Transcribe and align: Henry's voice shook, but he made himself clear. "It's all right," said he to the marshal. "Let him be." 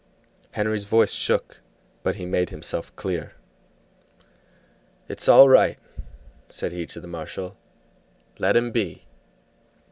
Henry's 0.53 0.85
voice 0.85 1.11
shook, 1.11 1.59
but 2.01 2.15
he 2.15 2.25
made 2.25 2.49
himself 2.49 2.91
clear. 2.95 3.33
"It's 5.07 5.29
all 5.29 5.47
right," 5.47 5.77
said 6.49 6.71
he 6.71 6.87
to 6.87 6.99
the 6.99 7.07
marshal. 7.07 7.55
"Let 8.39 8.57
him 8.57 8.71
be." 8.71 9.05